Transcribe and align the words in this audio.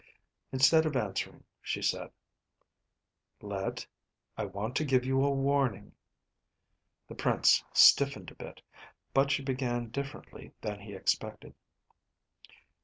Instead 0.51 0.87
of 0.87 0.95
answering, 0.95 1.43
she 1.61 1.79
said, 1.79 2.09
"Let, 3.39 3.85
I 4.35 4.45
want 4.45 4.75
to 4.77 4.83
give 4.83 5.05
you 5.05 5.23
a 5.23 5.29
warning." 5.29 5.91
The 7.07 7.13
prince 7.13 7.63
stiffened 7.71 8.31
a 8.31 8.35
bit, 8.35 8.63
but 9.13 9.29
she 9.29 9.43
began 9.43 9.89
differently 9.91 10.53
than 10.61 10.79
he 10.79 10.93
expected. 10.93 11.53